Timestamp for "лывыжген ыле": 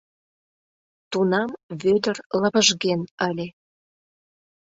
2.39-3.47